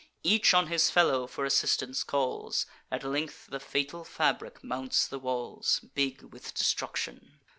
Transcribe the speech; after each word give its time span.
Each 0.23 0.51
on 0.55 0.65
his 0.65 0.89
fellow 0.89 1.27
for 1.27 1.45
assistance 1.45 2.03
calls; 2.03 2.65
At 2.91 3.03
length 3.03 3.45
the 3.51 3.59
fatal 3.59 4.03
fabric 4.03 4.63
mounts 4.63 5.07
the 5.07 5.19
walls, 5.19 5.85
Big 5.93 6.23
with 6.33 6.55
destruction. 6.55 7.39